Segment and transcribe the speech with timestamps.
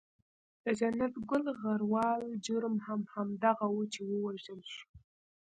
[0.63, 4.87] د جنت ګل غروال جرم هم همدغه وو چې و وژل شو.